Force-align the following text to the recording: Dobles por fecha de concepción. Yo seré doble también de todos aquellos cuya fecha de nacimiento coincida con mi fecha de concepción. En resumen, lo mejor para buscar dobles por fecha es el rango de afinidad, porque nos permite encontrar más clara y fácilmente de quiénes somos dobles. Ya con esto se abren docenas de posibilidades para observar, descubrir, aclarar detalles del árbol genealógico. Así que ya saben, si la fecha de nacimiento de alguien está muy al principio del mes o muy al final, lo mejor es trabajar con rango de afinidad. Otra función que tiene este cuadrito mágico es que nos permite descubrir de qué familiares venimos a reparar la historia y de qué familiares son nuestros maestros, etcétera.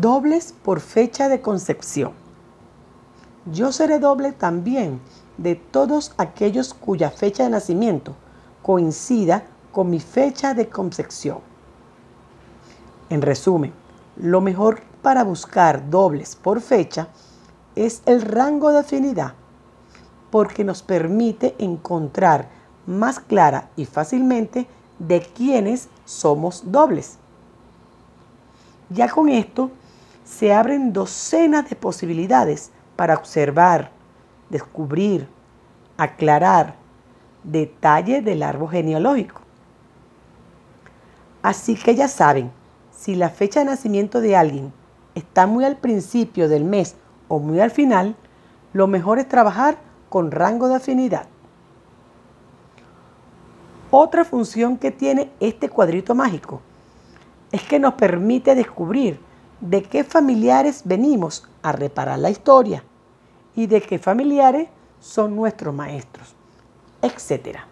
Dobles 0.00 0.52
por 0.64 0.80
fecha 0.80 1.28
de 1.28 1.40
concepción. 1.40 2.14
Yo 3.46 3.70
seré 3.70 4.00
doble 4.00 4.32
también 4.32 5.00
de 5.38 5.54
todos 5.54 6.14
aquellos 6.16 6.74
cuya 6.74 7.10
fecha 7.10 7.44
de 7.44 7.50
nacimiento 7.50 8.16
coincida 8.60 9.44
con 9.70 9.90
mi 9.90 10.00
fecha 10.00 10.52
de 10.52 10.68
concepción. 10.68 11.38
En 13.08 13.22
resumen, 13.22 13.72
lo 14.16 14.40
mejor 14.40 14.82
para 15.00 15.22
buscar 15.22 15.88
dobles 15.88 16.34
por 16.34 16.60
fecha 16.60 17.06
es 17.76 18.02
el 18.04 18.22
rango 18.22 18.72
de 18.72 18.80
afinidad, 18.80 19.34
porque 20.32 20.64
nos 20.64 20.82
permite 20.82 21.54
encontrar 21.60 22.48
más 22.84 23.20
clara 23.20 23.70
y 23.76 23.84
fácilmente 23.84 24.66
de 24.98 25.20
quiénes 25.20 25.88
somos 26.04 26.72
dobles. 26.72 27.18
Ya 28.90 29.08
con 29.08 29.28
esto 29.28 29.70
se 30.24 30.52
abren 30.52 30.92
docenas 30.92 31.68
de 31.68 31.76
posibilidades 31.76 32.70
para 32.96 33.14
observar, 33.14 33.90
descubrir, 34.50 35.28
aclarar 35.96 36.76
detalles 37.42 38.24
del 38.24 38.42
árbol 38.42 38.70
genealógico. 38.70 39.42
Así 41.42 41.74
que 41.74 41.94
ya 41.94 42.08
saben, 42.08 42.50
si 42.90 43.14
la 43.14 43.28
fecha 43.28 43.60
de 43.60 43.66
nacimiento 43.66 44.20
de 44.20 44.34
alguien 44.34 44.72
está 45.14 45.46
muy 45.46 45.64
al 45.64 45.76
principio 45.76 46.48
del 46.48 46.64
mes 46.64 46.96
o 47.28 47.38
muy 47.38 47.60
al 47.60 47.70
final, 47.70 48.16
lo 48.72 48.86
mejor 48.86 49.18
es 49.18 49.28
trabajar 49.28 49.76
con 50.08 50.30
rango 50.30 50.68
de 50.68 50.76
afinidad. 50.76 51.26
Otra 53.90 54.24
función 54.24 54.78
que 54.78 54.90
tiene 54.90 55.30
este 55.38 55.68
cuadrito 55.68 56.14
mágico 56.14 56.60
es 57.52 57.62
que 57.62 57.78
nos 57.78 57.94
permite 57.94 58.54
descubrir 58.54 59.20
de 59.64 59.82
qué 59.82 60.04
familiares 60.04 60.82
venimos 60.84 61.48
a 61.62 61.72
reparar 61.72 62.18
la 62.18 62.28
historia 62.28 62.84
y 63.56 63.66
de 63.66 63.80
qué 63.80 63.98
familiares 63.98 64.68
son 65.00 65.34
nuestros 65.34 65.74
maestros, 65.74 66.34
etcétera. 67.00 67.66